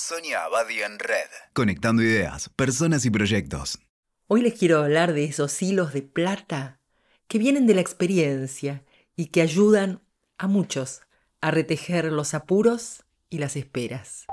[0.00, 1.28] Sonia Abadi en Red.
[1.54, 3.80] Conectando ideas, personas y proyectos.
[4.28, 6.78] Hoy les quiero hablar de esos hilos de plata
[7.26, 8.84] que vienen de la experiencia
[9.16, 10.00] y que ayudan
[10.38, 11.00] a muchos
[11.40, 14.26] a retejer los apuros y las esperas.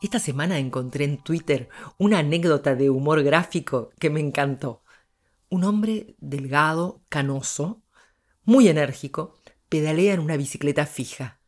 [0.00, 4.82] Esta semana encontré en Twitter una anécdota de humor gráfico que me encantó.
[5.50, 7.82] Un hombre delgado, canoso,
[8.44, 9.36] muy enérgico,
[9.68, 11.41] pedalea en una bicicleta fija.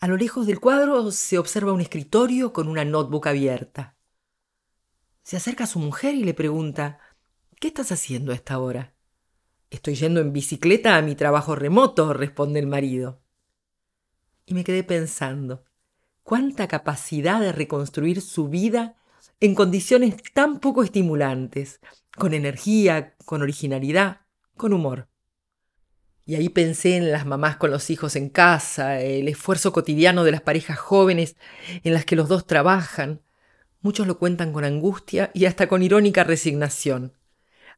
[0.00, 3.96] A lo lejos del cuadro se observa un escritorio con una notebook abierta.
[5.24, 7.00] Se acerca a su mujer y le pregunta
[7.60, 8.94] ¿Qué estás haciendo a esta hora?
[9.70, 13.20] Estoy yendo en bicicleta a mi trabajo remoto, responde el marido.
[14.46, 15.64] Y me quedé pensando,
[16.22, 18.96] cuánta capacidad de reconstruir su vida
[19.40, 21.80] en condiciones tan poco estimulantes,
[22.16, 24.20] con energía, con originalidad,
[24.56, 25.08] con humor.
[26.28, 30.30] Y ahí pensé en las mamás con los hijos en casa, el esfuerzo cotidiano de
[30.30, 31.36] las parejas jóvenes
[31.84, 33.22] en las que los dos trabajan.
[33.80, 37.14] Muchos lo cuentan con angustia y hasta con irónica resignación.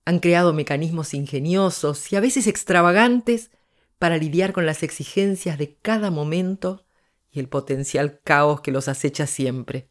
[0.04, 3.52] Han creado mecanismos ingeniosos y a veces extravagantes
[4.00, 6.84] para lidiar con las exigencias de cada momento
[7.30, 9.89] y el potencial caos que los acecha siempre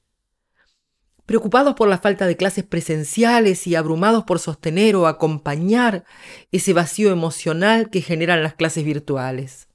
[1.30, 6.04] preocupados por la falta de clases presenciales y abrumados por sostener o acompañar
[6.52, 9.68] ese vacío emocional que generan las clases virtuales.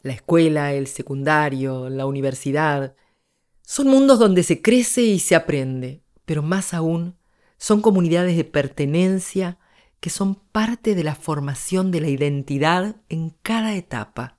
[0.00, 2.94] La escuela, el secundario, la universidad,
[3.60, 7.18] son mundos donde se crece y se aprende, pero más aún
[7.58, 9.58] son comunidades de pertenencia
[10.00, 14.38] que son parte de la formación de la identidad en cada etapa.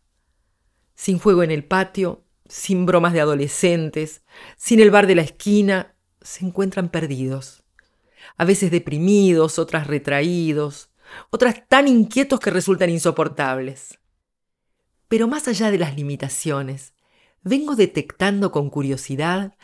[0.96, 4.24] Sin juego en el patio, sin bromas de adolescentes,
[4.58, 5.93] sin el bar de la esquina
[6.24, 7.64] se encuentran perdidos,
[8.38, 10.90] a veces deprimidos, otras retraídos,
[11.30, 14.00] otras tan inquietos que resultan insoportables.
[15.08, 16.94] Pero más allá de las limitaciones,
[17.44, 19.56] vengo detectando con curiosidad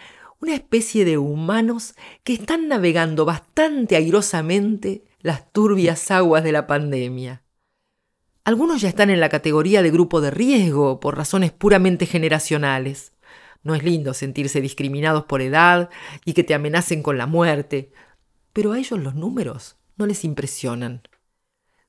[0.41, 7.43] una especie de humanos que están navegando bastante airosamente las turbias aguas de la pandemia.
[8.45, 13.11] Algunos ya están en la categoría de grupo de riesgo por razones puramente generacionales.
[13.63, 15.89] No es lindo sentirse discriminados por edad
[16.25, 17.91] y que te amenacen con la muerte,
[18.53, 21.01] pero a ellos los números no les impresionan.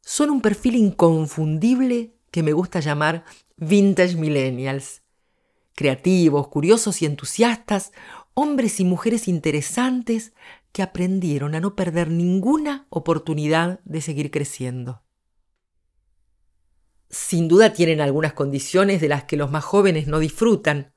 [0.01, 3.25] Son un perfil inconfundible que me gusta llamar
[3.57, 5.03] vintage millennials.
[5.75, 7.93] Creativos, curiosos y entusiastas,
[8.35, 10.33] hombres y mujeres interesantes
[10.73, 15.03] que aprendieron a no perder ninguna oportunidad de seguir creciendo.
[17.09, 20.93] Sin duda tienen algunas condiciones de las que los más jóvenes no disfrutan,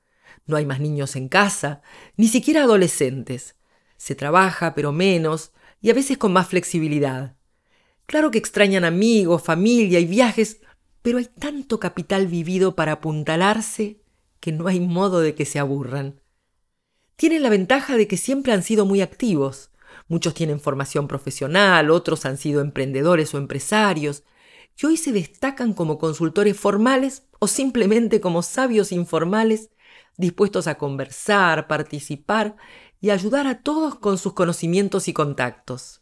[0.46, 1.82] no hay más niños en casa,
[2.18, 3.56] ni siquiera adolescentes.
[3.98, 5.52] Se trabaja, pero menos,
[5.82, 7.36] y a veces con más flexibilidad.
[8.06, 10.60] Claro que extrañan amigos, familia y viajes,
[11.02, 14.02] pero hay tanto capital vivido para apuntalarse
[14.40, 16.22] que no hay modo de que se aburran.
[17.16, 19.70] Tienen la ventaja de que siempre han sido muy activos.
[20.08, 24.24] Muchos tienen formación profesional, otros han sido emprendedores o empresarios,
[24.82, 29.70] y hoy se destacan como consultores formales o simplemente como sabios informales
[30.18, 32.56] dispuestos a conversar, participar
[33.02, 36.02] y ayudar a todos con sus conocimientos y contactos.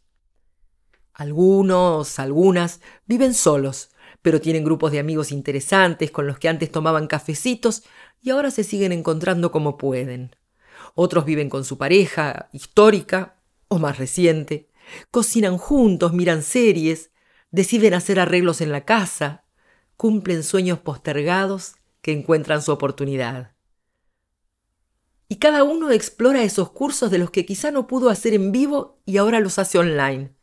[1.14, 3.90] Algunos, algunas, viven solos,
[4.22, 7.84] pero tienen grupos de amigos interesantes con los que antes tomaban cafecitos
[8.22, 10.36] y ahora se siguen encontrando como pueden.
[10.94, 14.70] Otros viven con su pareja, histórica o más reciente,
[15.10, 17.12] cocinan juntos, miran series,
[17.50, 19.46] deciden hacer arreglos en la casa,
[19.98, 23.54] cumplen sueños postergados que encuentran su oportunidad
[25.32, 29.00] y cada uno explora esos cursos de los que quizá no pudo hacer en vivo
[29.06, 30.34] y ahora los hace online.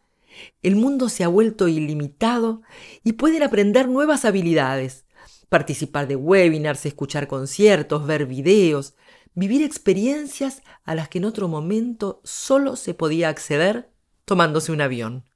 [0.62, 2.62] El mundo se ha vuelto ilimitado
[3.04, 5.04] y pueden aprender nuevas habilidades,
[5.50, 8.94] participar de webinars, escuchar conciertos, ver videos,
[9.34, 13.92] vivir experiencias a las que en otro momento solo se podía acceder
[14.24, 15.28] tomándose un avión.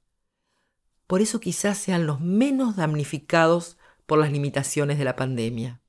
[1.05, 3.77] Por eso quizás sean los menos damnificados
[4.07, 5.82] por las limitaciones de la pandemia.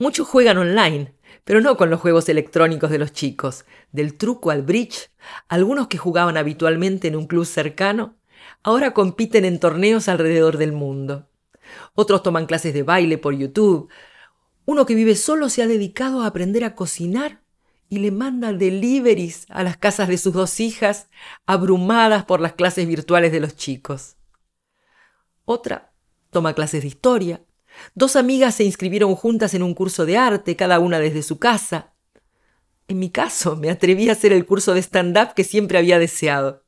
[0.00, 1.12] Muchos juegan online,
[1.44, 3.66] pero no con los juegos electrónicos de los chicos.
[3.92, 5.10] Del truco al bridge,
[5.46, 8.16] algunos que jugaban habitualmente en un club cercano,
[8.62, 11.28] ahora compiten en torneos alrededor del mundo.
[11.94, 13.90] Otros toman clases de baile por YouTube.
[14.64, 17.42] Uno que vive solo se ha dedicado a aprender a cocinar
[17.90, 21.10] y le manda deliveries a las casas de sus dos hijas,
[21.44, 24.16] abrumadas por las clases virtuales de los chicos.
[25.44, 25.92] Otra
[26.30, 27.42] toma clases de historia,
[27.94, 31.94] Dos amigas se inscribieron juntas en un curso de arte, cada una desde su casa.
[32.88, 36.64] En mi caso, me atreví a hacer el curso de stand-up que siempre había deseado.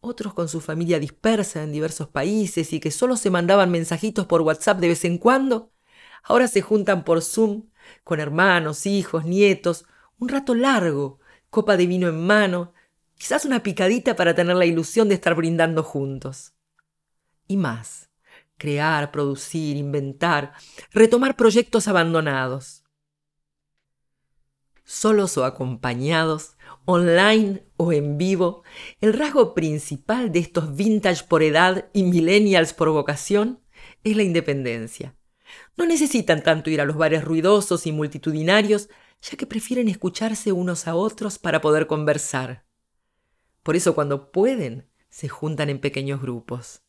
[0.00, 4.42] Otros con su familia dispersa en diversos países y que solo se mandaban mensajitos por
[4.42, 5.72] WhatsApp de vez en cuando,
[6.22, 7.70] ahora se juntan por Zoom
[8.02, 9.86] con hermanos, hijos, nietos,
[10.18, 11.20] un rato largo,
[11.50, 12.72] copa de vino en mano,
[13.16, 16.52] quizás una picadita para tener la ilusión de estar brindando juntos.
[17.46, 18.10] Y más,
[18.56, 20.52] crear, producir, inventar,
[20.92, 22.84] retomar proyectos abandonados.
[24.84, 28.64] Solos o acompañados, online o en vivo,
[29.00, 33.60] el rasgo principal de estos vintage por edad y millennials por vocación
[34.02, 35.16] es la independencia.
[35.76, 38.88] No necesitan tanto ir a los bares ruidosos y multitudinarios,
[39.22, 42.66] ya que prefieren escucharse unos a otros para poder conversar.
[43.62, 46.83] Por eso cuando pueden, se juntan en pequeños grupos.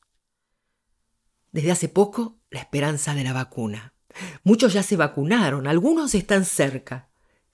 [1.56, 3.94] Desde hace poco, la esperanza de la vacuna.
[4.44, 7.08] Muchos ya se vacunaron, algunos están cerca.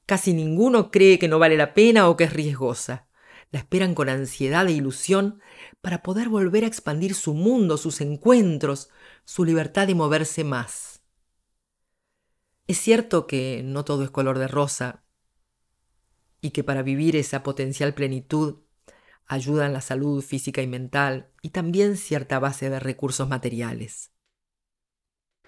[0.08, 3.08] Casi ninguno cree que no vale la pena o que es riesgosa.
[3.52, 5.40] La esperan con ansiedad e ilusión
[5.82, 8.90] para poder volver a expandir su mundo, sus encuentros,
[9.24, 11.04] su libertad de moverse más.
[12.66, 15.04] Es cierto que no todo es color de rosa
[16.42, 18.62] y que para vivir esa potencial plenitud
[19.32, 24.12] ayudan la salud física y mental y también cierta base de recursos materiales.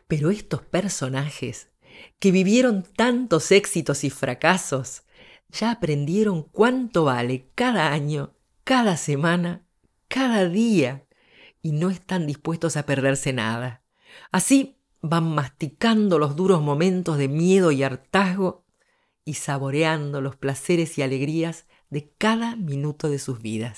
[0.07, 1.69] Pero estos personajes,
[2.17, 5.03] que vivieron tantos éxitos y fracasos,
[5.49, 9.67] ya aprendieron cuánto vale cada año, cada semana,
[10.07, 11.05] cada día,
[11.61, 13.83] y no están dispuestos a perderse nada.
[14.31, 18.65] Así van masticando los duros momentos de miedo y hartazgo
[19.25, 23.77] y saboreando los placeres y alegrías de cada minuto de sus vidas.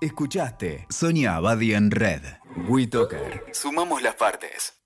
[0.00, 2.22] Escuchaste Sonia Abadi en Red.
[2.68, 3.44] WeToker.
[3.52, 4.76] Sumamos las partes.